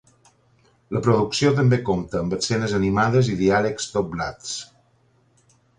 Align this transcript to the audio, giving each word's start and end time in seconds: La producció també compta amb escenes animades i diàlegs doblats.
La 0.97 1.01
producció 1.07 1.51
també 1.59 1.79
compta 1.91 2.23
amb 2.23 2.35
escenes 2.39 2.75
animades 2.81 3.33
i 3.35 3.39
diàlegs 3.45 3.91
doblats. 3.99 4.59